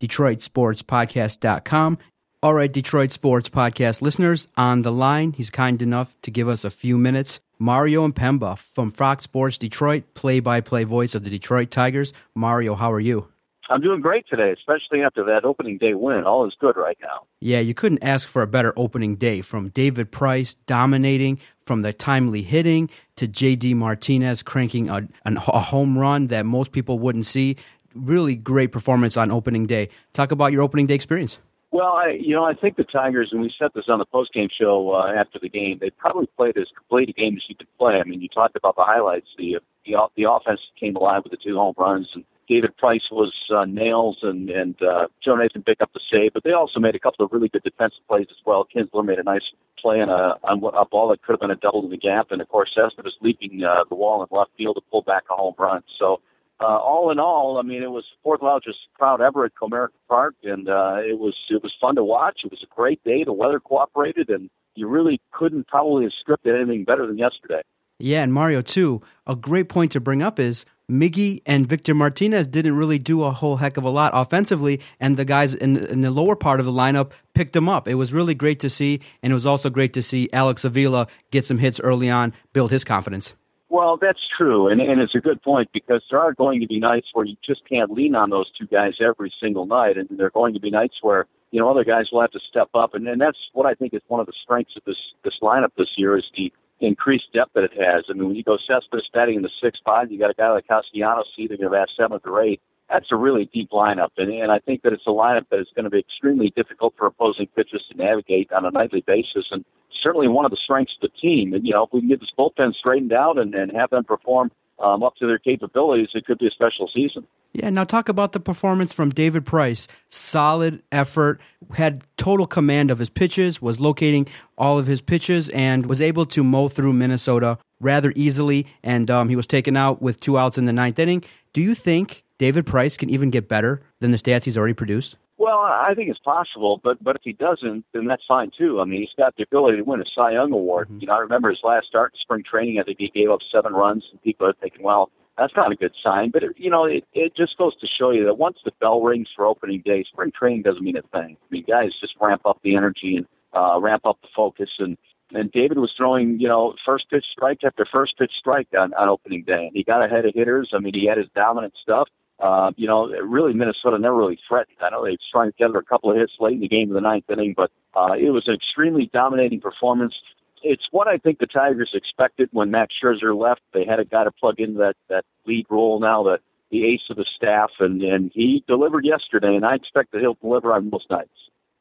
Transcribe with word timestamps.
DetroitSportsPodcast.com. 0.00 1.98
All 2.42 2.54
right, 2.54 2.70
Detroit 2.70 3.12
Sports 3.12 3.48
Podcast 3.48 4.02
listeners, 4.02 4.46
on 4.56 4.82
the 4.82 4.92
line, 4.92 5.32
he's 5.32 5.50
kind 5.50 5.80
enough 5.82 6.14
to 6.22 6.30
give 6.30 6.48
us 6.48 6.64
a 6.64 6.70
few 6.70 6.98
minutes. 6.98 7.40
Mario 7.58 8.06
Impemba 8.06 8.58
from 8.58 8.90
Fox 8.90 9.24
Sports 9.24 9.56
Detroit, 9.56 10.04
play 10.14 10.40
by 10.40 10.60
play 10.60 10.84
voice 10.84 11.14
of 11.14 11.24
the 11.24 11.30
Detroit 11.30 11.70
Tigers. 11.70 12.12
Mario, 12.34 12.74
how 12.74 12.92
are 12.92 13.00
you? 13.00 13.28
I'm 13.68 13.80
doing 13.80 14.00
great 14.00 14.26
today, 14.28 14.52
especially 14.52 15.02
after 15.02 15.24
that 15.24 15.44
opening 15.44 15.78
day 15.78 15.94
win. 15.94 16.24
All 16.24 16.46
is 16.46 16.54
good 16.60 16.76
right 16.76 16.96
now. 17.02 17.22
Yeah, 17.40 17.60
you 17.60 17.74
couldn't 17.74 18.02
ask 18.02 18.28
for 18.28 18.42
a 18.42 18.46
better 18.46 18.72
opening 18.76 19.16
day 19.16 19.40
from 19.40 19.70
David 19.70 20.12
Price 20.12 20.54
dominating, 20.66 21.40
from 21.66 21.82
the 21.82 21.92
timely 21.92 22.42
hitting 22.42 22.88
to 23.16 23.26
JD 23.26 23.74
Martinez 23.74 24.42
cranking 24.42 24.88
a, 24.88 25.08
a 25.24 25.60
home 25.60 25.98
run 25.98 26.28
that 26.28 26.46
most 26.46 26.70
people 26.70 26.98
wouldn't 26.98 27.26
see. 27.26 27.56
Really 27.96 28.34
great 28.36 28.72
performance 28.72 29.16
on 29.16 29.30
opening 29.30 29.66
day. 29.66 29.88
Talk 30.12 30.30
about 30.30 30.52
your 30.52 30.62
opening 30.62 30.86
day 30.86 30.94
experience. 30.94 31.38
Well, 31.72 31.92
I, 31.92 32.16
you 32.20 32.34
know, 32.34 32.44
I 32.44 32.54
think 32.54 32.76
the 32.76 32.84
Tigers, 32.84 33.30
and 33.32 33.40
we 33.42 33.52
set 33.58 33.74
this 33.74 33.86
on 33.88 33.98
the 33.98 34.04
post-game 34.06 34.48
show 34.56 34.92
uh, 34.92 35.12
after 35.12 35.38
the 35.38 35.48
game, 35.48 35.78
they 35.80 35.90
probably 35.90 36.26
played 36.36 36.56
as 36.56 36.68
complete 36.74 37.08
a 37.08 37.12
game 37.12 37.36
as 37.36 37.42
you 37.48 37.54
could 37.54 37.66
play. 37.76 38.00
I 38.00 38.04
mean, 38.04 38.20
you 38.20 38.28
talked 38.28 38.56
about 38.56 38.76
the 38.76 38.84
highlights. 38.84 39.28
The 39.36 39.58
the, 39.84 39.94
the 40.16 40.30
offense 40.30 40.60
came 40.78 40.96
alive 40.96 41.22
with 41.24 41.32
the 41.32 41.36
two 41.36 41.56
home 41.56 41.74
runs, 41.76 42.08
and 42.14 42.24
David 42.48 42.76
Price 42.76 43.08
was 43.10 43.32
uh, 43.54 43.64
nails, 43.64 44.18
and 44.22 44.48
and 44.48 44.80
uh, 44.80 45.08
Joe 45.22 45.36
Nathan 45.36 45.62
picked 45.62 45.82
up 45.82 45.92
the 45.92 46.00
save. 46.10 46.32
But 46.32 46.44
they 46.44 46.52
also 46.52 46.80
made 46.80 46.94
a 46.94 46.98
couple 46.98 47.24
of 47.24 47.32
really 47.32 47.48
good 47.48 47.62
defensive 47.62 48.06
plays 48.08 48.28
as 48.30 48.36
well. 48.44 48.66
Kinsler 48.74 49.04
made 49.04 49.18
a 49.18 49.24
nice 49.24 49.42
play 49.78 50.00
on 50.00 50.08
a 50.08 50.38
on 50.44 50.62
a 50.62 50.84
ball 50.86 51.08
that 51.08 51.22
could 51.22 51.32
have 51.32 51.40
been 51.40 51.50
a 51.50 51.56
double 51.56 51.84
in 51.84 51.90
the 51.90 51.96
gap, 51.96 52.30
and 52.30 52.40
of 52.40 52.48
course 52.48 52.70
Cespedes 52.74 53.14
leaping 53.20 53.64
uh, 53.64 53.84
the 53.88 53.96
wall 53.96 54.22
in 54.22 54.36
left 54.36 54.50
field 54.56 54.76
to 54.76 54.82
pull 54.90 55.02
back 55.02 55.24
a 55.30 55.34
home 55.34 55.54
run. 55.58 55.82
So 55.98 56.20
uh, 56.60 56.64
all 56.64 57.10
in 57.10 57.18
all, 57.18 57.58
I 57.58 57.62
mean, 57.62 57.82
it 57.82 57.90
was 57.90 58.04
fourth 58.22 58.42
largest 58.42 58.78
crowd 58.94 59.20
ever 59.20 59.44
at 59.44 59.52
Comerica 59.54 59.90
Park, 60.08 60.34
and 60.42 60.68
uh, 60.68 60.96
it 60.98 61.18
was 61.18 61.34
it 61.50 61.62
was 61.62 61.74
fun 61.80 61.96
to 61.96 62.04
watch. 62.04 62.40
It 62.44 62.50
was 62.50 62.62
a 62.62 62.74
great 62.74 63.02
day. 63.04 63.24
The 63.24 63.32
weather 63.32 63.60
cooperated, 63.60 64.30
and 64.30 64.48
you 64.74 64.88
really 64.88 65.20
couldn't 65.32 65.68
probably 65.68 66.04
have 66.04 66.12
scripted 66.12 66.58
anything 66.58 66.84
better 66.84 67.06
than 67.06 67.18
yesterday. 67.18 67.62
Yeah, 67.98 68.22
and 68.22 68.32
Mario 68.32 68.62
too. 68.62 69.02
A 69.26 69.36
great 69.36 69.68
point 69.68 69.92
to 69.92 70.00
bring 70.00 70.22
up 70.22 70.38
is 70.38 70.64
Miggy 70.90 71.42
and 71.44 71.66
Victor 71.66 71.94
Martinez 71.94 72.46
didn't 72.46 72.76
really 72.76 72.98
do 72.98 73.24
a 73.24 73.32
whole 73.32 73.56
heck 73.56 73.76
of 73.76 73.84
a 73.84 73.90
lot 73.90 74.12
offensively, 74.14 74.80
and 75.00 75.16
the 75.16 75.24
guys 75.24 75.54
in, 75.54 75.76
in, 75.76 76.02
the 76.02 76.10
lower 76.10 76.36
part 76.36 76.60
of 76.60 76.66
the 76.66 76.72
lineup 76.72 77.10
picked 77.34 77.54
them 77.54 77.68
up. 77.68 77.88
It 77.88 77.94
was 77.94 78.12
really 78.12 78.34
great 78.34 78.60
to 78.60 78.70
see, 78.70 79.00
and 79.22 79.32
it 79.32 79.34
was 79.34 79.46
also 79.46 79.68
great 79.68 79.92
to 79.94 80.02
see 80.02 80.28
Alex 80.32 80.64
Avila 80.64 81.06
get 81.30 81.44
some 81.44 81.58
hits 81.58 81.80
early 81.80 82.08
on, 82.08 82.32
build 82.52 82.70
his 82.70 82.84
confidence. 82.84 83.34
Well, 83.76 83.98
that's 84.00 84.26
true, 84.38 84.68
and, 84.68 84.80
and 84.80 85.02
it's 85.02 85.14
a 85.14 85.20
good 85.20 85.42
point 85.42 85.68
because 85.70 86.02
there 86.10 86.18
are 86.18 86.32
going 86.32 86.62
to 86.62 86.66
be 86.66 86.80
nights 86.80 87.08
where 87.12 87.26
you 87.26 87.36
just 87.44 87.60
can't 87.68 87.90
lean 87.90 88.14
on 88.14 88.30
those 88.30 88.50
two 88.58 88.66
guys 88.66 88.94
every 89.02 89.30
single 89.38 89.66
night, 89.66 89.98
and 89.98 90.08
there 90.16 90.28
are 90.28 90.30
going 90.30 90.54
to 90.54 90.60
be 90.60 90.70
nights 90.70 90.94
where 91.02 91.26
you 91.50 91.60
know 91.60 91.68
other 91.68 91.84
guys 91.84 92.06
will 92.10 92.22
have 92.22 92.30
to 92.30 92.40
step 92.48 92.70
up, 92.72 92.94
and, 92.94 93.06
and 93.06 93.20
that's 93.20 93.36
what 93.52 93.66
I 93.66 93.74
think 93.74 93.92
is 93.92 94.00
one 94.08 94.18
of 94.18 94.26
the 94.26 94.32
strengths 94.42 94.76
of 94.76 94.84
this 94.86 94.96
this 95.24 95.34
lineup 95.42 95.72
this 95.76 95.90
year 95.98 96.16
is 96.16 96.24
the 96.34 96.50
increased 96.80 97.30
depth 97.34 97.52
that 97.52 97.64
it 97.64 97.72
has. 97.72 98.04
I 98.08 98.14
mean, 98.14 98.28
when 98.28 98.36
you 98.36 98.44
go 98.44 98.56
Cespedes 98.56 99.10
batting 99.12 99.34
in 99.34 99.42
the 99.42 99.50
six 99.60 99.78
five, 99.84 100.10
you 100.10 100.18
got 100.18 100.30
a 100.30 100.34
guy 100.34 100.50
like 100.50 100.66
Castellanos 100.66 101.26
either 101.36 101.58
going 101.58 101.70
to 101.70 101.76
bat 101.76 101.90
seventh 101.98 102.22
or 102.24 102.42
eighth. 102.42 102.62
That's 102.88 103.10
a 103.10 103.16
really 103.16 103.50
deep 103.52 103.70
lineup, 103.70 104.10
and, 104.16 104.30
and 104.30 104.52
I 104.52 104.60
think 104.60 104.82
that 104.82 104.92
it's 104.92 105.06
a 105.06 105.10
lineup 105.10 105.46
that 105.50 105.58
is 105.58 105.66
going 105.74 105.84
to 105.84 105.90
be 105.90 105.98
extremely 105.98 106.52
difficult 106.54 106.94
for 106.96 107.06
opposing 107.06 107.48
pitchers 107.48 107.84
to 107.90 107.96
navigate 107.96 108.52
on 108.52 108.64
a 108.64 108.70
nightly 108.70 109.02
basis, 109.04 109.46
and 109.50 109.64
certainly 110.02 110.28
one 110.28 110.44
of 110.44 110.52
the 110.52 110.56
strengths 110.56 110.94
of 111.02 111.10
the 111.10 111.20
team. 111.20 111.52
And 111.52 111.66
you 111.66 111.72
know, 111.72 111.84
if 111.84 111.92
we 111.92 112.00
can 112.00 112.08
get 112.08 112.20
this 112.20 112.32
bullpen 112.38 112.74
straightened 112.74 113.12
out 113.12 113.38
and, 113.38 113.54
and 113.54 113.72
have 113.72 113.90
them 113.90 114.04
perform 114.04 114.52
um, 114.78 115.02
up 115.02 115.16
to 115.16 115.26
their 115.26 115.38
capabilities, 115.38 116.08
it 116.14 116.26
could 116.26 116.38
be 116.38 116.46
a 116.46 116.50
special 116.50 116.88
season. 116.92 117.26
Yeah, 117.52 117.70
now 117.70 117.84
talk 117.84 118.08
about 118.08 118.32
the 118.32 118.40
performance 118.40 118.92
from 118.92 119.10
David 119.10 119.46
Price. 119.46 119.88
Solid 120.10 120.82
effort, 120.92 121.40
had 121.74 122.04
total 122.18 122.46
command 122.46 122.90
of 122.90 122.98
his 122.98 123.08
pitches, 123.08 123.62
was 123.62 123.80
locating 123.80 124.28
all 124.58 124.78
of 124.78 124.86
his 124.86 125.00
pitches, 125.00 125.48
and 125.48 125.86
was 125.86 126.00
able 126.00 126.26
to 126.26 126.44
mow 126.44 126.68
through 126.68 126.92
Minnesota 126.92 127.58
rather 127.80 128.12
easily. 128.14 128.66
And 128.82 129.10
um, 129.10 129.30
he 129.30 129.36
was 129.36 129.46
taken 129.46 129.76
out 129.76 130.02
with 130.02 130.20
two 130.20 130.38
outs 130.38 130.58
in 130.58 130.66
the 130.66 130.72
ninth 130.72 130.98
inning. 130.98 131.24
Do 131.54 131.62
you 131.62 131.74
think 131.74 132.24
David 132.38 132.66
Price 132.66 132.96
can 132.96 133.08
even 133.10 133.30
get 133.30 133.48
better 133.48 133.82
than 134.00 134.10
the 134.10 134.18
stats 134.18 134.44
he's 134.44 134.58
already 134.58 134.74
produced? 134.74 135.16
Well, 135.38 135.58
I 135.58 135.92
think 135.94 136.08
it's 136.08 136.18
possible, 136.18 136.80
but 136.82 137.02
but 137.04 137.16
if 137.16 137.22
he 137.22 137.32
doesn't, 137.32 137.84
then 137.92 138.06
that's 138.06 138.24
fine 138.26 138.50
too. 138.56 138.80
I 138.80 138.84
mean, 138.84 139.00
he's 139.00 139.14
got 139.16 139.36
the 139.36 139.42
ability 139.42 139.78
to 139.78 139.84
win 139.84 140.00
a 140.00 140.04
Cy 140.14 140.32
Young 140.32 140.52
award. 140.52 140.88
Mm-hmm. 140.88 141.00
You 141.00 141.06
know, 141.08 141.14
I 141.14 141.18
remember 141.18 141.50
his 141.50 141.60
last 141.62 141.86
start 141.86 142.14
in 142.14 142.20
spring 142.20 142.42
training. 142.42 142.80
I 142.80 142.84
think 142.84 142.98
he 142.98 143.10
gave 143.14 143.30
up 143.30 143.40
seven 143.52 143.74
runs, 143.74 144.04
and 144.10 144.22
people 144.22 144.46
are 144.46 144.54
thinking, 144.54 144.82
well, 144.82 145.10
that's 145.36 145.54
not 145.54 145.70
a 145.70 145.76
good 145.76 145.92
sign. 146.02 146.30
But 146.30 146.42
it, 146.42 146.52
you 146.56 146.70
know, 146.70 146.86
it 146.86 147.04
it 147.12 147.36
just 147.36 147.58
goes 147.58 147.76
to 147.80 147.86
show 147.86 148.10
you 148.12 148.24
that 148.24 148.38
once 148.38 148.58
the 148.64 148.72
bell 148.80 149.02
rings 149.02 149.28
for 149.36 149.44
opening 149.44 149.82
day, 149.84 150.04
spring 150.04 150.32
training 150.32 150.62
doesn't 150.62 150.82
mean 150.82 150.96
a 150.96 151.02
thing. 151.02 151.36
I 151.40 151.46
mean, 151.50 151.64
guys 151.68 151.92
just 152.00 152.14
ramp 152.18 152.42
up 152.46 152.58
the 152.62 152.74
energy 152.74 153.16
and 153.16 153.26
uh, 153.52 153.78
ramp 153.80 154.06
up 154.06 154.18
the 154.22 154.28
focus 154.34 154.70
and. 154.78 154.96
And 155.34 155.50
David 155.50 155.78
was 155.78 155.92
throwing, 155.96 156.38
you 156.38 156.46
know, 156.46 156.76
first 156.84 157.10
pitch 157.10 157.24
strike 157.32 157.64
after 157.64 157.84
first 157.84 158.16
pitch 158.16 158.30
strike 158.38 158.68
on, 158.78 158.94
on 158.94 159.08
opening 159.08 159.42
day. 159.42 159.66
And 159.66 159.72
he 159.74 159.82
got 159.82 160.04
ahead 160.04 160.24
of 160.24 160.32
hitters. 160.36 160.70
I 160.72 160.78
mean, 160.78 160.94
he 160.94 161.04
had 161.04 161.18
his 161.18 161.26
dominant 161.34 161.74
stuff. 161.82 162.08
Uh, 162.38 162.70
you 162.76 162.86
know, 162.86 163.08
really 163.08 163.54
Minnesota 163.54 163.98
never 163.98 164.16
really 164.16 164.38
threatened. 164.46 164.76
I 164.80 164.90
know 164.90 165.04
they 165.04 165.16
strung 165.28 165.52
together 165.52 165.78
a 165.78 165.84
couple 165.84 166.10
of 166.10 166.16
hits 166.16 166.34
late 166.38 166.54
in 166.54 166.60
the 166.60 166.68
game 166.68 166.88
in 166.88 166.94
the 166.94 167.00
ninth 167.00 167.24
inning, 167.30 167.54
but 167.56 167.70
uh, 167.94 168.12
it 168.12 168.30
was 168.30 168.46
an 168.46 168.54
extremely 168.54 169.10
dominating 169.12 169.60
performance. 169.60 170.14
It's 170.62 170.86
what 170.90 171.08
I 171.08 171.16
think 171.16 171.38
the 171.38 171.46
Tigers 171.46 171.90
expected 171.94 172.48
when 172.52 172.70
Max 172.70 172.94
Scherzer 173.02 173.38
left. 173.38 173.62
They 173.72 173.84
had 173.86 174.00
a 174.00 174.04
guy 174.04 174.24
to 174.24 174.30
plug 174.32 174.58
into 174.58 174.78
that 174.78 174.96
that 175.08 175.24
lead 175.46 175.66
role 175.70 175.98
now, 176.00 176.22
the 176.22 176.38
the 176.70 176.84
ace 176.84 177.08
of 177.08 177.16
the 177.16 177.26
staff, 177.36 177.70
and 177.78 178.02
and 178.02 178.30
he 178.34 178.64
delivered 178.66 179.04
yesterday, 179.04 179.54
and 179.54 179.64
I 179.64 179.74
expect 179.74 180.12
that 180.12 180.20
he'll 180.20 180.34
deliver 180.34 180.72
on 180.72 180.90
most 180.90 181.08
nights. 181.08 181.30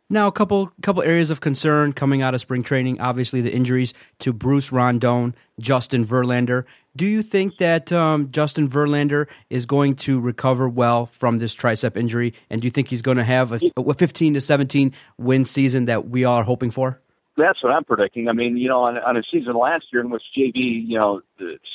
Now, 0.07 0.27
a 0.27 0.31
couple 0.31 0.71
couple 0.83 1.01
areas 1.01 1.31
of 1.31 1.41
concern 1.41 1.91
coming 1.91 2.21
out 2.21 2.35
of 2.35 2.41
spring 2.41 2.61
training. 2.61 3.01
Obviously, 3.01 3.41
the 3.41 3.51
injuries 3.51 3.93
to 4.19 4.33
Bruce 4.33 4.71
Rondon, 4.71 5.33
Justin 5.59 6.05
Verlander. 6.05 6.65
Do 6.95 7.07
you 7.07 7.23
think 7.23 7.57
that 7.57 7.91
um, 7.91 8.29
Justin 8.29 8.69
Verlander 8.69 9.25
is 9.49 9.65
going 9.65 9.95
to 9.95 10.19
recover 10.19 10.69
well 10.69 11.07
from 11.07 11.39
this 11.39 11.55
tricep 11.55 11.97
injury, 11.97 12.35
and 12.51 12.61
do 12.61 12.67
you 12.67 12.71
think 12.71 12.89
he's 12.89 13.01
going 13.01 13.17
to 13.17 13.23
have 13.23 13.51
a, 13.51 13.59
a 13.75 13.93
15 13.95 14.35
to 14.35 14.41
17 14.41 14.93
win 15.17 15.43
season 15.43 15.85
that 15.85 16.07
we 16.07 16.23
all 16.23 16.37
are 16.37 16.43
hoping 16.43 16.69
for? 16.69 17.01
That's 17.35 17.61
what 17.63 17.73
I'm 17.73 17.83
predicting. 17.83 18.29
I 18.29 18.33
mean, 18.33 18.57
you 18.57 18.69
know, 18.69 18.83
on, 18.83 18.97
on 18.99 19.17
a 19.17 19.23
season 19.23 19.57
last 19.57 19.85
year 19.91 20.01
in 20.01 20.11
which 20.11 20.23
JV, 20.37 20.87
you 20.87 20.97
know, 20.97 21.21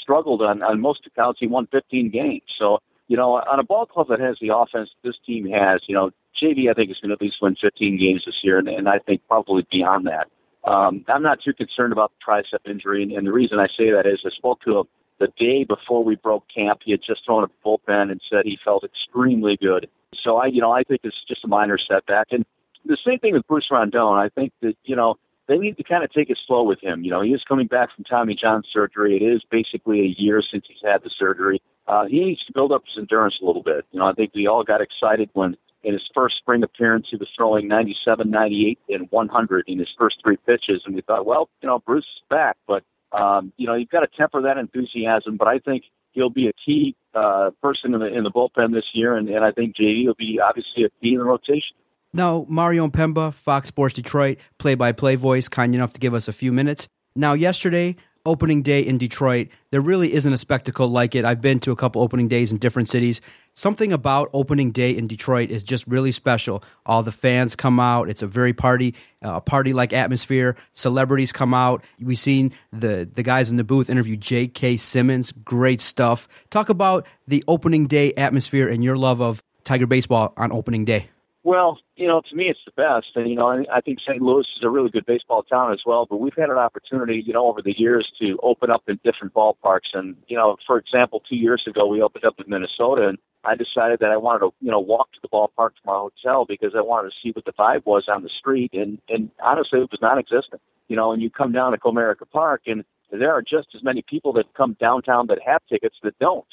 struggled 0.02 0.40
on, 0.40 0.62
on 0.62 0.80
most 0.80 1.04
accounts, 1.06 1.40
he 1.40 1.48
won 1.48 1.66
15 1.66 2.10
games. 2.10 2.42
So, 2.58 2.78
you 3.08 3.16
know, 3.16 3.34
on 3.34 3.58
a 3.58 3.64
ball 3.64 3.86
club 3.86 4.08
that 4.08 4.20
has 4.20 4.36
the 4.40 4.54
offense 4.56 4.88
this 5.02 5.16
team 5.26 5.50
has, 5.50 5.82
you 5.86 5.94
know, 5.94 6.12
JV, 6.40 6.70
I 6.70 6.74
think, 6.74 6.90
is 6.90 6.98
going 7.00 7.10
to 7.10 7.14
at 7.14 7.20
least 7.20 7.36
win 7.40 7.56
15 7.60 7.98
games 7.98 8.22
this 8.26 8.36
year, 8.42 8.58
and, 8.58 8.68
and 8.68 8.88
I 8.88 8.98
think 8.98 9.22
probably 9.28 9.66
beyond 9.70 10.06
that. 10.06 10.28
Um, 10.70 11.04
I'm 11.08 11.22
not 11.22 11.40
too 11.42 11.54
concerned 11.54 11.92
about 11.92 12.12
the 12.12 12.32
tricep 12.32 12.70
injury, 12.70 13.02
and, 13.02 13.12
and 13.12 13.26
the 13.26 13.32
reason 13.32 13.58
I 13.58 13.66
say 13.68 13.90
that 13.90 14.06
is 14.06 14.20
I 14.24 14.30
spoke 14.30 14.60
to 14.62 14.78
him 14.78 14.84
the 15.18 15.28
day 15.38 15.64
before 15.64 16.02
we 16.02 16.16
broke 16.16 16.44
camp. 16.54 16.80
He 16.84 16.90
had 16.92 17.00
just 17.06 17.24
thrown 17.24 17.44
a 17.44 17.48
bullpen 17.66 18.10
and 18.10 18.20
said 18.28 18.42
he 18.44 18.58
felt 18.64 18.84
extremely 18.84 19.56
good. 19.56 19.88
So 20.22 20.36
I, 20.36 20.46
you 20.46 20.60
know, 20.60 20.72
I 20.72 20.82
think 20.82 21.02
it's 21.04 21.24
just 21.28 21.44
a 21.44 21.48
minor 21.48 21.78
setback. 21.78 22.28
And 22.30 22.44
the 22.84 22.96
same 23.06 23.18
thing 23.18 23.34
with 23.34 23.46
Bruce 23.46 23.68
Rondon. 23.70 24.00
I 24.00 24.28
think 24.34 24.52
that 24.62 24.74
you 24.84 24.96
know 24.96 25.16
they 25.50 25.58
need 25.58 25.76
to 25.76 25.82
kind 25.82 26.04
of 26.04 26.12
take 26.12 26.30
it 26.30 26.38
slow 26.46 26.62
with 26.62 26.80
him. 26.80 27.02
You 27.02 27.10
know, 27.10 27.22
he 27.22 27.30
is 27.30 27.42
coming 27.42 27.66
back 27.66 27.88
from 27.92 28.04
Tommy 28.04 28.36
John 28.36 28.62
surgery. 28.72 29.16
It 29.16 29.22
is 29.22 29.42
basically 29.50 30.00
a 30.02 30.14
year 30.16 30.42
since 30.48 30.64
he's 30.68 30.78
had 30.82 31.02
the 31.02 31.10
surgery. 31.10 31.60
Uh, 31.88 32.06
he 32.06 32.20
needs 32.24 32.44
to 32.44 32.52
build 32.52 32.70
up 32.70 32.84
his 32.86 32.96
endurance 32.96 33.36
a 33.42 33.44
little 33.44 33.64
bit. 33.64 33.84
You 33.90 33.98
know, 33.98 34.06
I 34.06 34.12
think 34.12 34.30
we 34.32 34.46
all 34.46 34.62
got 34.62 34.80
excited 34.80 35.28
when 35.32 35.56
in 35.82 35.94
his 35.94 36.08
first 36.14 36.36
spring 36.36 36.62
appearance, 36.62 37.08
he 37.10 37.16
was 37.16 37.28
throwing 37.36 37.66
97, 37.66 38.30
98, 38.30 38.78
and 38.90 39.10
100 39.10 39.64
in 39.66 39.80
his 39.80 39.88
first 39.98 40.18
three 40.22 40.36
pitches. 40.36 40.82
And 40.86 40.94
we 40.94 41.00
thought, 41.00 41.26
well, 41.26 41.48
you 41.62 41.68
know, 41.68 41.80
Bruce 41.80 42.04
is 42.04 42.22
back. 42.30 42.56
But, 42.68 42.84
um, 43.10 43.52
you 43.56 43.66
know, 43.66 43.74
you've 43.74 43.88
got 43.88 44.00
to 44.00 44.08
temper 44.16 44.42
that 44.42 44.56
enthusiasm. 44.56 45.36
But 45.36 45.48
I 45.48 45.58
think 45.58 45.82
he'll 46.12 46.30
be 46.30 46.46
a 46.46 46.52
key 46.64 46.94
uh, 47.12 47.50
person 47.60 47.94
in 47.94 48.00
the, 48.00 48.06
in 48.06 48.22
the 48.22 48.30
bullpen 48.30 48.72
this 48.72 48.84
year. 48.92 49.16
And, 49.16 49.28
and 49.28 49.44
I 49.44 49.50
think 49.50 49.74
JV 49.74 50.06
will 50.06 50.14
be 50.14 50.38
obviously 50.38 50.84
a 50.84 50.90
key 51.02 51.14
in 51.14 51.18
the 51.18 51.24
rotation. 51.24 51.74
Now, 52.12 52.44
Mario 52.48 52.88
Impemba, 52.88 53.32
Fox 53.32 53.68
Sports 53.68 53.94
Detroit, 53.94 54.38
play 54.58 54.74
by 54.74 54.92
play 54.92 55.14
voice, 55.14 55.48
kind 55.48 55.74
enough 55.74 55.92
to 55.92 56.00
give 56.00 56.14
us 56.14 56.26
a 56.26 56.32
few 56.32 56.52
minutes. 56.52 56.88
Now, 57.14 57.34
yesterday, 57.34 57.96
opening 58.26 58.62
day 58.62 58.80
in 58.80 58.98
Detroit, 58.98 59.48
there 59.70 59.80
really 59.80 60.12
isn't 60.12 60.32
a 60.32 60.38
spectacle 60.38 60.88
like 60.88 61.14
it. 61.14 61.24
I've 61.24 61.40
been 61.40 61.60
to 61.60 61.70
a 61.70 61.76
couple 61.76 62.02
opening 62.02 62.28
days 62.28 62.50
in 62.50 62.58
different 62.58 62.88
cities. 62.88 63.20
Something 63.54 63.92
about 63.92 64.30
opening 64.32 64.72
day 64.72 64.90
in 64.90 65.06
Detroit 65.06 65.50
is 65.50 65.62
just 65.62 65.86
really 65.86 66.12
special. 66.12 66.62
All 66.84 67.02
the 67.02 67.12
fans 67.12 67.56
come 67.56 67.78
out. 67.78 68.08
It's 68.08 68.22
a 68.22 68.26
very 68.26 68.52
party, 68.52 68.94
uh, 69.22 69.40
party 69.40 69.72
like 69.72 69.92
atmosphere. 69.92 70.56
Celebrities 70.74 71.32
come 71.32 71.54
out. 71.54 71.84
We've 72.00 72.18
seen 72.18 72.52
the 72.72 73.08
the 73.12 73.22
guys 73.22 73.50
in 73.50 73.56
the 73.56 73.64
booth 73.64 73.90
interview 73.90 74.16
J.K. 74.16 74.76
Simmons. 74.76 75.32
Great 75.32 75.80
stuff. 75.80 76.28
Talk 76.50 76.68
about 76.68 77.06
the 77.26 77.42
opening 77.48 77.86
day 77.86 78.12
atmosphere 78.14 78.68
and 78.68 78.82
your 78.84 78.96
love 78.96 79.20
of 79.20 79.42
Tiger 79.64 79.86
baseball 79.86 80.32
on 80.36 80.52
opening 80.52 80.84
day. 80.84 81.10
Well, 81.42 81.78
you 81.96 82.06
know, 82.06 82.20
to 82.20 82.36
me, 82.36 82.50
it's 82.50 82.60
the 82.66 82.72
best, 82.72 83.16
and 83.16 83.28
you 83.28 83.34
know, 83.34 83.64
I 83.72 83.80
think 83.80 84.00
St. 84.00 84.20
Louis 84.20 84.46
is 84.56 84.62
a 84.62 84.68
really 84.68 84.90
good 84.90 85.06
baseball 85.06 85.42
town 85.42 85.72
as 85.72 85.80
well. 85.86 86.04
But 86.04 86.18
we've 86.18 86.36
had 86.36 86.50
an 86.50 86.58
opportunity, 86.58 87.22
you 87.26 87.32
know, 87.32 87.46
over 87.46 87.62
the 87.62 87.78
years 87.78 88.12
to 88.20 88.38
open 88.42 88.70
up 88.70 88.82
in 88.88 89.00
different 89.04 89.32
ballparks. 89.32 89.94
And 89.94 90.16
you 90.28 90.36
know, 90.36 90.56
for 90.66 90.76
example, 90.76 91.22
two 91.26 91.36
years 91.36 91.62
ago 91.66 91.86
we 91.86 92.02
opened 92.02 92.26
up 92.26 92.34
in 92.38 92.44
Minnesota, 92.46 93.08
and 93.08 93.18
I 93.42 93.54
decided 93.54 94.00
that 94.00 94.10
I 94.10 94.18
wanted 94.18 94.40
to, 94.40 94.50
you 94.60 94.70
know, 94.70 94.80
walk 94.80 95.12
to 95.12 95.18
the 95.22 95.28
ballpark 95.28 95.70
from 95.82 95.88
our 95.94 96.10
hotel 96.10 96.44
because 96.44 96.74
I 96.76 96.82
wanted 96.82 97.12
to 97.12 97.16
see 97.22 97.30
what 97.30 97.46
the 97.46 97.52
vibe 97.52 97.86
was 97.86 98.04
on 98.06 98.22
the 98.22 98.28
street. 98.28 98.74
And 98.74 99.00
and 99.08 99.30
honestly, 99.42 99.80
it 99.80 99.90
was 99.90 100.00
non-existent. 100.02 100.60
You 100.88 100.96
know, 100.96 101.12
and 101.12 101.22
you 101.22 101.30
come 101.30 101.52
down 101.52 101.72
to 101.72 101.78
Comerica 101.78 102.28
Park, 102.30 102.62
and 102.66 102.84
there 103.10 103.32
are 103.32 103.42
just 103.42 103.68
as 103.74 103.82
many 103.82 104.02
people 104.02 104.34
that 104.34 104.52
come 104.52 104.76
downtown 104.78 105.26
that 105.28 105.38
have 105.46 105.62
tickets 105.70 105.96
that 106.02 106.18
don't. 106.18 106.44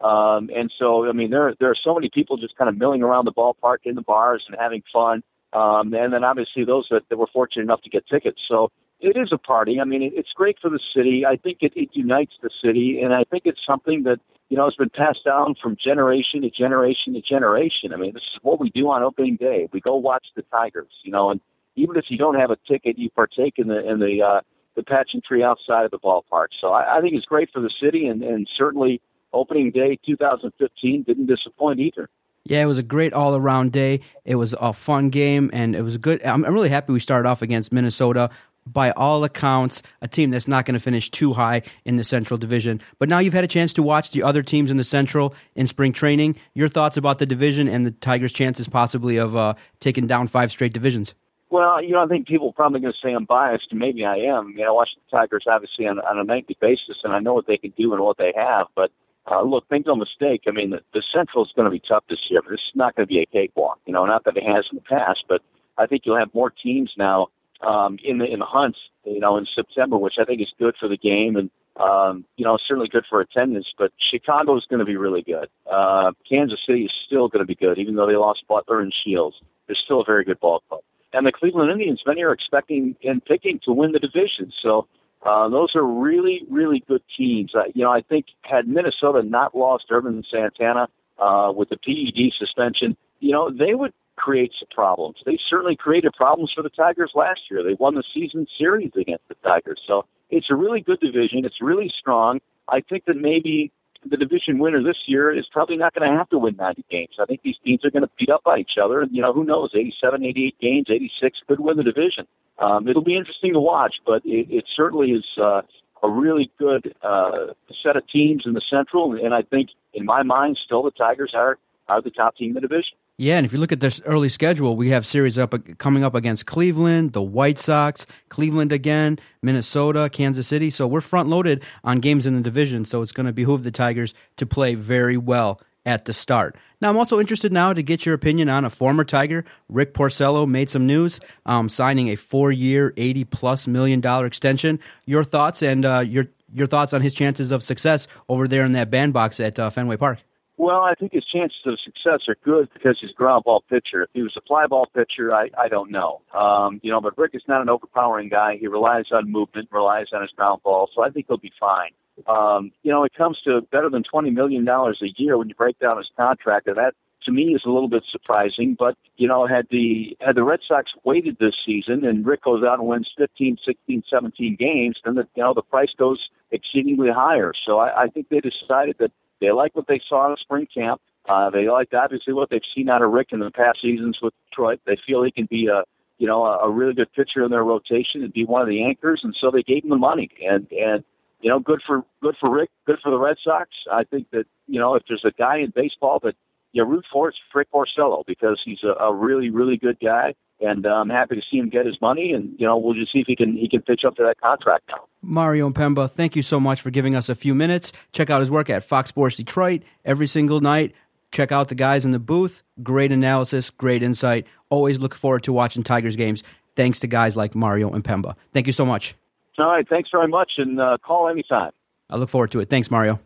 Um, 0.00 0.50
and 0.54 0.70
so, 0.78 1.08
I 1.08 1.12
mean, 1.12 1.30
there 1.30 1.54
there 1.58 1.70
are 1.70 1.76
so 1.76 1.94
many 1.94 2.10
people 2.10 2.36
just 2.36 2.56
kind 2.56 2.68
of 2.68 2.76
milling 2.76 3.02
around 3.02 3.24
the 3.24 3.32
ballpark 3.32 3.78
in 3.84 3.94
the 3.94 4.02
bars 4.02 4.44
and 4.48 4.56
having 4.58 4.82
fun. 4.92 5.22
Um, 5.52 5.94
and 5.94 6.12
then 6.12 6.22
obviously 6.22 6.64
those 6.64 6.86
that, 6.90 7.08
that 7.08 7.16
were 7.16 7.28
fortunate 7.32 7.62
enough 7.62 7.80
to 7.82 7.90
get 7.90 8.06
tickets. 8.06 8.40
So 8.46 8.70
it 9.00 9.16
is 9.16 9.32
a 9.32 9.38
party. 9.38 9.80
I 9.80 9.84
mean, 9.84 10.02
it, 10.02 10.12
it's 10.14 10.32
great 10.34 10.58
for 10.60 10.70
the 10.70 10.80
city. 10.94 11.24
I 11.24 11.36
think 11.36 11.58
it, 11.60 11.72
it 11.76 11.90
unites 11.92 12.34
the 12.42 12.50
city, 12.62 13.00
and 13.02 13.14
I 13.14 13.24
think 13.24 13.44
it's 13.46 13.60
something 13.66 14.02
that 14.04 14.20
you 14.48 14.56
know 14.56 14.64
has 14.64 14.74
been 14.74 14.90
passed 14.90 15.24
down 15.24 15.54
from 15.60 15.76
generation 15.82 16.42
to 16.42 16.50
generation 16.50 17.14
to 17.14 17.20
generation. 17.20 17.92
I 17.92 17.96
mean, 17.96 18.12
this 18.12 18.22
is 18.22 18.38
what 18.42 18.60
we 18.60 18.70
do 18.70 18.90
on 18.90 19.02
opening 19.02 19.36
day. 19.36 19.68
We 19.72 19.80
go 19.80 19.96
watch 19.96 20.26
the 20.34 20.42
Tigers, 20.42 20.92
you 21.04 21.12
know, 21.12 21.30
and 21.30 21.40
even 21.74 21.96
if 21.96 22.06
you 22.08 22.18
don't 22.18 22.36
have 22.36 22.50
a 22.50 22.56
ticket, 22.68 22.98
you 22.98 23.10
partake 23.10 23.54
in 23.58 23.68
the 23.68 23.86
in 23.88 23.98
the 24.00 24.22
uh, 24.22 24.40
the 24.74 24.82
pageantry 24.82 25.42
outside 25.42 25.84
of 25.84 25.90
the 25.90 25.98
ballpark. 25.98 26.48
So 26.60 26.68
I, 26.68 26.98
I 26.98 27.00
think 27.00 27.14
it's 27.14 27.26
great 27.26 27.50
for 27.52 27.60
the 27.60 27.70
city, 27.80 28.06
and, 28.06 28.22
and 28.22 28.48
certainly 28.56 29.00
opening 29.36 29.70
day 29.70 29.98
2015 30.04 31.02
didn't 31.02 31.26
disappoint 31.26 31.80
either. 31.80 32.08
Yeah, 32.44 32.62
it 32.62 32.66
was 32.66 32.78
a 32.78 32.82
great 32.82 33.12
all 33.12 33.34
around 33.34 33.72
day. 33.72 34.00
It 34.24 34.36
was 34.36 34.54
a 34.60 34.72
fun 34.72 35.10
game, 35.10 35.50
and 35.52 35.74
it 35.74 35.82
was 35.82 35.98
good. 35.98 36.24
I'm, 36.24 36.44
I'm 36.44 36.54
really 36.54 36.68
happy 36.68 36.92
we 36.92 37.00
started 37.00 37.28
off 37.28 37.42
against 37.42 37.72
Minnesota. 37.72 38.30
By 38.64 38.90
all 38.92 39.22
accounts, 39.22 39.82
a 40.00 40.08
team 40.08 40.30
that's 40.30 40.48
not 40.48 40.64
going 40.64 40.74
to 40.74 40.80
finish 40.80 41.10
too 41.10 41.34
high 41.34 41.62
in 41.84 41.96
the 41.96 42.04
Central 42.04 42.36
Division. 42.36 42.80
But 42.98 43.08
now 43.08 43.18
you've 43.20 43.34
had 43.34 43.44
a 43.44 43.48
chance 43.48 43.72
to 43.74 43.82
watch 43.82 44.10
the 44.10 44.24
other 44.24 44.42
teams 44.42 44.72
in 44.72 44.76
the 44.76 44.84
Central 44.84 45.34
in 45.54 45.68
spring 45.68 45.92
training. 45.92 46.36
Your 46.54 46.68
thoughts 46.68 46.96
about 46.96 47.18
the 47.20 47.26
division 47.26 47.68
and 47.68 47.86
the 47.86 47.92
Tigers' 47.92 48.32
chances 48.32 48.68
possibly 48.68 49.16
of 49.18 49.36
uh, 49.36 49.54
taking 49.78 50.06
down 50.06 50.26
five 50.26 50.50
straight 50.50 50.72
divisions? 50.72 51.14
Well, 51.48 51.82
you 51.82 51.92
know, 51.92 52.02
I 52.02 52.06
think 52.06 52.26
people 52.26 52.48
are 52.48 52.52
probably 52.52 52.80
going 52.80 52.92
to 52.92 52.98
say 53.06 53.12
I'm 53.12 53.24
biased, 53.24 53.68
and 53.70 53.78
maybe 53.78 54.04
I 54.04 54.16
am. 54.16 54.50
You 54.50 54.64
know, 54.64 54.68
I 54.68 54.72
watch 54.72 54.90
the 54.96 55.16
Tigers 55.16 55.44
obviously 55.48 55.86
on, 55.86 56.00
on 56.00 56.18
a 56.18 56.24
nightly 56.24 56.56
basis, 56.60 56.98
and 57.04 57.12
I 57.12 57.20
know 57.20 57.34
what 57.34 57.46
they 57.46 57.56
can 57.56 57.72
do 57.76 57.92
and 57.92 58.02
what 58.02 58.18
they 58.18 58.32
have. 58.36 58.66
But 58.74 58.90
uh, 59.30 59.42
look, 59.42 59.64
make 59.70 59.86
no 59.86 59.96
mistake. 59.96 60.42
I 60.46 60.52
mean, 60.52 60.70
the, 60.70 60.80
the 60.94 61.02
Central 61.12 61.44
is 61.44 61.50
going 61.56 61.64
to 61.64 61.70
be 61.70 61.80
tough 61.80 62.04
this 62.08 62.20
year, 62.28 62.42
but 62.42 62.50
this 62.50 62.60
is 62.60 62.76
not 62.76 62.94
going 62.94 63.06
to 63.06 63.12
be 63.12 63.20
a 63.20 63.26
cakewalk. 63.26 63.80
You 63.86 63.92
know, 63.92 64.06
not 64.06 64.24
that 64.24 64.36
it 64.36 64.44
has 64.44 64.66
in 64.70 64.76
the 64.76 64.82
past, 64.82 65.24
but 65.28 65.42
I 65.78 65.86
think 65.86 66.02
you'll 66.04 66.18
have 66.18 66.32
more 66.34 66.50
teams 66.50 66.92
now 66.96 67.28
um, 67.66 67.98
in 68.04 68.18
the 68.18 68.26
in 68.26 68.38
the 68.38 68.46
hunts. 68.46 68.78
You 69.04 69.20
know, 69.20 69.36
in 69.36 69.46
September, 69.52 69.96
which 69.96 70.14
I 70.18 70.24
think 70.24 70.40
is 70.40 70.52
good 70.58 70.76
for 70.78 70.88
the 70.88 70.96
game, 70.96 71.36
and 71.36 71.50
um, 71.76 72.24
you 72.36 72.44
know, 72.44 72.56
certainly 72.66 72.88
good 72.88 73.04
for 73.08 73.20
attendance. 73.20 73.66
But 73.76 73.92
Chicago 73.98 74.56
is 74.56 74.64
going 74.68 74.80
to 74.80 74.84
be 74.84 74.96
really 74.96 75.22
good. 75.22 75.48
Uh, 75.70 76.12
Kansas 76.28 76.60
City 76.64 76.84
is 76.84 76.92
still 77.06 77.28
going 77.28 77.42
to 77.42 77.46
be 77.46 77.56
good, 77.56 77.78
even 77.78 77.96
though 77.96 78.06
they 78.06 78.16
lost 78.16 78.44
Butler 78.48 78.80
and 78.80 78.94
Shields. 79.04 79.36
They're 79.66 79.76
still 79.76 80.00
a 80.00 80.04
very 80.04 80.24
good 80.24 80.38
ball 80.40 80.62
club. 80.68 80.82
And 81.12 81.26
the 81.26 81.32
Cleveland 81.32 81.70
Indians, 81.70 82.02
many 82.06 82.22
are 82.22 82.32
expecting 82.32 82.94
and 83.02 83.24
picking 83.24 83.58
to 83.64 83.72
win 83.72 83.92
the 83.92 83.98
division. 83.98 84.52
So 84.62 84.86
uh, 85.26 85.48
those 85.48 85.74
are 85.74 85.84
really, 85.84 86.42
really 86.50 86.82
good 86.86 87.02
teams. 87.16 87.52
Uh, 87.54 87.64
you 87.74 87.84
know, 87.84 87.90
I 87.90 88.02
think 88.02 88.26
had 88.42 88.68
Minnesota 88.68 89.22
not 89.22 89.56
lost 89.56 89.86
Ervin 89.90 90.22
Santana 90.30 90.88
uh, 91.18 91.52
with 91.54 91.68
the 91.70 91.76
PED 91.76 92.32
suspension, 92.38 92.96
you 93.20 93.32
know, 93.32 93.50
they 93.50 93.74
would 93.74 93.92
create 94.16 94.52
some 94.58 94.68
problems. 94.74 95.16
They 95.26 95.38
certainly 95.48 95.76
created 95.76 96.12
problems 96.14 96.52
for 96.54 96.62
the 96.62 96.70
Tigers 96.70 97.12
last 97.14 97.40
year. 97.50 97.62
They 97.62 97.74
won 97.74 97.94
the 97.94 98.04
season 98.14 98.46
series 98.58 98.92
against 98.98 99.28
the 99.28 99.34
Tigers. 99.44 99.80
So 99.86 100.06
it's 100.30 100.50
a 100.50 100.54
really 100.54 100.80
good 100.80 101.00
division. 101.00 101.44
It's 101.44 101.60
really 101.60 101.92
strong. 101.98 102.40
I 102.68 102.80
think 102.80 103.04
that 103.06 103.16
maybe 103.16 103.72
the 104.10 104.16
division 104.16 104.58
winner 104.58 104.82
this 104.82 104.96
year 105.06 105.36
is 105.36 105.46
probably 105.50 105.76
not 105.76 105.94
going 105.94 106.10
to 106.10 106.16
have 106.16 106.28
to 106.30 106.38
win 106.38 106.56
90 106.56 106.84
games. 106.90 107.16
I 107.20 107.24
think 107.24 107.42
these 107.42 107.56
teams 107.64 107.84
are 107.84 107.90
going 107.90 108.02
to 108.02 108.10
beat 108.18 108.30
up 108.30 108.42
on 108.46 108.58
each 108.58 108.78
other. 108.82 109.06
You 109.10 109.22
know, 109.22 109.32
who 109.32 109.44
knows, 109.44 109.70
87, 109.74 110.24
88 110.24 110.58
games, 110.60 110.86
86 110.90 111.38
could 111.48 111.60
win 111.60 111.76
the 111.76 111.82
division. 111.82 112.26
Um, 112.58 112.88
it'll 112.88 113.04
be 113.04 113.16
interesting 113.16 113.52
to 113.52 113.60
watch, 113.60 113.96
but 114.06 114.24
it, 114.24 114.46
it 114.50 114.64
certainly 114.74 115.10
is 115.10 115.24
uh, 115.38 115.62
a 116.02 116.08
really 116.08 116.50
good 116.58 116.94
uh, 117.02 117.48
set 117.82 117.96
of 117.96 118.06
teams 118.08 118.44
in 118.46 118.54
the 118.54 118.62
Central. 118.70 119.12
And 119.14 119.34
I 119.34 119.42
think, 119.42 119.70
in 119.92 120.04
my 120.04 120.22
mind, 120.22 120.58
still 120.64 120.82
the 120.82 120.90
Tigers 120.90 121.32
are, 121.34 121.58
are 121.88 122.00
the 122.00 122.10
top 122.10 122.36
team 122.36 122.50
in 122.50 122.54
the 122.54 122.60
division. 122.60 122.96
Yeah, 123.18 123.38
and 123.38 123.46
if 123.46 123.52
you 123.54 123.58
look 123.58 123.72
at 123.72 123.80
this 123.80 123.98
early 124.04 124.28
schedule, 124.28 124.76
we 124.76 124.90
have 124.90 125.06
series 125.06 125.38
up 125.38 125.54
coming 125.78 126.04
up 126.04 126.14
against 126.14 126.44
Cleveland, 126.44 127.14
the 127.14 127.22
White 127.22 127.58
Sox, 127.58 128.06
Cleveland 128.28 128.72
again, 128.72 129.18
Minnesota, 129.40 130.10
Kansas 130.12 130.46
City. 130.46 130.68
So 130.68 130.86
we're 130.86 131.00
front 131.00 131.30
loaded 131.30 131.64
on 131.82 132.00
games 132.00 132.26
in 132.26 132.34
the 132.34 132.42
division. 132.42 132.84
So 132.84 133.00
it's 133.00 133.12
going 133.12 133.24
to 133.24 133.32
behoove 133.32 133.62
the 133.62 133.70
Tigers 133.70 134.12
to 134.36 134.44
play 134.44 134.74
very 134.74 135.16
well 135.16 135.62
at 135.86 136.04
the 136.04 136.12
start. 136.12 136.56
Now, 136.82 136.90
I'm 136.90 136.98
also 136.98 137.18
interested 137.18 137.54
now 137.54 137.72
to 137.72 137.82
get 137.82 138.04
your 138.04 138.14
opinion 138.14 138.50
on 138.50 138.66
a 138.66 138.70
former 138.70 139.04
Tiger. 139.04 139.46
Rick 139.70 139.94
Porcello 139.94 140.46
made 140.46 140.68
some 140.68 140.86
news, 140.86 141.18
um, 141.46 141.70
signing 141.70 142.08
a 142.08 142.16
four-year, 142.16 142.92
eighty 142.98 143.24
plus 143.24 143.66
million 143.66 144.02
dollar 144.02 144.26
extension. 144.26 144.78
Your 145.06 145.24
thoughts 145.24 145.62
and 145.62 145.86
uh, 145.86 146.00
your 146.00 146.26
your 146.52 146.66
thoughts 146.66 146.92
on 146.92 147.00
his 147.00 147.14
chances 147.14 147.50
of 147.50 147.62
success 147.62 148.08
over 148.28 148.46
there 148.46 148.64
in 148.64 148.72
that 148.72 148.90
bandbox 148.90 149.40
at 149.40 149.58
uh, 149.58 149.70
Fenway 149.70 149.96
Park. 149.96 150.18
Well, 150.58 150.80
I 150.80 150.94
think 150.94 151.12
his 151.12 151.24
chances 151.24 151.60
of 151.66 151.78
success 151.80 152.28
are 152.28 152.36
good 152.42 152.70
because 152.72 152.96
he's 153.00 153.10
a 153.10 153.14
ground 153.14 153.44
ball 153.44 153.62
pitcher. 153.68 154.02
If 154.02 154.10
he 154.14 154.22
was 154.22 154.34
a 154.36 154.40
fly 154.40 154.66
ball 154.66 154.86
pitcher, 154.94 155.34
I, 155.34 155.50
I 155.58 155.68
don't 155.68 155.90
know. 155.90 156.22
Um, 156.32 156.80
you 156.82 156.90
know, 156.90 157.00
but 157.00 157.16
Rick 157.18 157.32
is 157.34 157.42
not 157.46 157.60
an 157.60 157.68
overpowering 157.68 158.30
guy. 158.30 158.56
He 158.58 158.66
relies 158.66 159.06
on 159.12 159.30
movement, 159.30 159.68
relies 159.70 160.06
on 160.14 160.22
his 160.22 160.30
ground 160.30 160.62
ball, 160.62 160.88
so 160.94 161.02
I 161.02 161.10
think 161.10 161.26
he'll 161.28 161.36
be 161.36 161.52
fine. 161.60 161.90
Um, 162.26 162.72
you 162.82 162.90
know, 162.90 163.04
it 163.04 163.12
comes 163.14 163.38
to 163.44 163.60
better 163.70 163.90
than 163.90 164.02
twenty 164.02 164.30
million 164.30 164.64
dollars 164.64 165.02
a 165.02 165.12
year 165.20 165.36
when 165.36 165.50
you 165.50 165.54
break 165.54 165.78
down 165.78 165.98
his 165.98 166.10
contract, 166.16 166.66
and 166.66 166.76
that 166.78 166.94
to 167.26 167.32
me 167.32 167.54
is 167.54 167.62
a 167.64 167.70
little 167.70 167.88
bit 167.88 168.04
surprising. 168.10 168.74
But 168.78 168.96
you 169.16 169.28
know, 169.28 169.46
had 169.46 169.66
the 169.70 170.16
had 170.20 170.36
the 170.36 170.44
Red 170.44 170.60
Sox 170.66 170.92
waited 171.04 171.36
this 171.38 171.54
season 171.64 172.04
and 172.04 172.26
Rick 172.26 172.44
goes 172.44 172.64
out 172.64 172.78
and 172.78 172.88
wins 172.88 173.12
15, 173.18 173.58
16, 173.64 174.04
17 174.08 174.56
games, 174.56 174.98
then 175.04 175.16
the 175.16 175.28
you 175.34 175.42
know 175.42 175.52
the 175.54 175.62
price 175.62 175.92
goes 175.98 176.30
exceedingly 176.50 177.10
higher. 177.10 177.52
So 177.66 177.78
I, 177.78 178.04
I 178.04 178.06
think 178.08 178.28
they 178.28 178.40
decided 178.40 178.96
that 178.98 179.12
they 179.40 179.52
like 179.52 179.76
what 179.76 179.86
they 179.86 180.00
saw 180.08 180.30
in 180.30 180.36
spring 180.38 180.66
camp. 180.72 181.00
Uh, 181.28 181.50
they 181.50 181.68
like 181.68 181.92
obviously 181.92 182.32
what 182.32 182.50
they've 182.50 182.62
seen 182.74 182.88
out 182.88 183.02
of 183.02 183.10
Rick 183.10 183.28
in 183.32 183.40
the 183.40 183.50
past 183.50 183.82
seasons 183.82 184.18
with 184.22 184.32
Detroit. 184.48 184.80
They 184.86 184.96
feel 185.06 185.22
he 185.22 185.30
can 185.30 185.46
be 185.46 185.66
a 185.66 185.84
you 186.18 186.26
know 186.26 186.44
a, 186.44 186.68
a 186.68 186.70
really 186.70 186.94
good 186.94 187.12
pitcher 187.12 187.44
in 187.44 187.50
their 187.50 187.64
rotation 187.64 188.22
and 188.22 188.32
be 188.32 188.44
one 188.44 188.62
of 188.62 188.68
the 188.68 188.84
anchors, 188.84 189.20
and 189.24 189.36
so 189.38 189.50
they 189.50 189.62
gave 189.62 189.84
him 189.84 189.90
the 189.90 189.96
money. 189.96 190.30
And 190.48 190.66
and 190.72 191.04
you 191.40 191.50
know, 191.50 191.58
good 191.58 191.82
for 191.86 192.04
good 192.22 192.36
for 192.40 192.50
Rick, 192.50 192.70
good 192.86 192.98
for 193.02 193.10
the 193.10 193.18
Red 193.18 193.36
Sox. 193.42 193.68
I 193.92 194.04
think 194.04 194.30
that 194.30 194.46
you 194.66 194.80
know 194.80 194.94
if 194.94 195.02
there's 195.08 195.24
a 195.24 195.32
guy 195.32 195.58
in 195.58 195.72
baseball 195.74 196.20
that 196.22 196.34
you 196.76 196.84
root 196.84 197.04
for, 197.12 197.28
it's 197.28 197.38
Rick 197.54 197.68
Porcello 197.72 198.24
because 198.26 198.60
he's 198.64 198.82
a, 198.84 199.02
a 199.02 199.14
really 199.14 199.50
really 199.50 199.76
good 199.76 199.98
guy 200.00 200.34
and 200.60 200.86
uh, 200.86 200.90
I'm 200.90 201.10
happy 201.10 201.36
to 201.36 201.42
see 201.50 201.58
him 201.58 201.68
get 201.68 201.86
his 201.86 202.00
money. 202.00 202.32
And 202.32 202.58
you 202.58 202.66
know, 202.66 202.76
we'll 202.76 202.94
just 202.94 203.12
see 203.12 203.20
if 203.20 203.26
he 203.26 203.36
can 203.36 203.56
he 203.56 203.68
can 203.68 203.82
pitch 203.82 204.04
up 204.04 204.16
to 204.16 204.22
that 204.24 204.40
contract 204.40 204.84
now. 204.88 205.04
Mario 205.22 205.68
Impemba, 205.70 206.10
thank 206.10 206.36
you 206.36 206.42
so 206.42 206.58
much 206.60 206.80
for 206.80 206.90
giving 206.90 207.14
us 207.14 207.28
a 207.28 207.34
few 207.34 207.54
minutes. 207.54 207.92
Check 208.12 208.30
out 208.30 208.40
his 208.40 208.50
work 208.50 208.70
at 208.70 208.84
Fox 208.84 209.10
Sports 209.10 209.36
Detroit 209.36 209.82
every 210.04 210.26
single 210.26 210.60
night. 210.60 210.94
Check 211.32 211.52
out 211.52 211.68
the 211.68 211.74
guys 211.74 212.04
in 212.04 212.12
the 212.12 212.18
booth. 212.18 212.62
Great 212.82 213.12
analysis, 213.12 213.70
great 213.70 214.02
insight. 214.02 214.46
Always 214.70 215.00
look 215.00 215.14
forward 215.14 215.42
to 215.44 215.52
watching 215.52 215.82
Tigers 215.82 216.16
games. 216.16 216.42
Thanks 216.76 217.00
to 217.00 217.06
guys 217.06 217.36
like 217.36 217.54
Mario 217.54 217.90
Impemba. 217.90 218.36
Thank 218.52 218.66
you 218.66 218.72
so 218.72 218.86
much. 218.86 219.14
All 219.58 219.66
right, 219.66 219.88
thanks 219.88 220.10
very 220.10 220.28
much, 220.28 220.52
and 220.58 220.78
uh, 220.80 220.98
call 221.02 221.28
anytime. 221.28 221.72
I 222.10 222.16
look 222.16 222.28
forward 222.28 222.50
to 222.52 222.60
it. 222.60 222.68
Thanks, 222.68 222.90
Mario. 222.90 223.25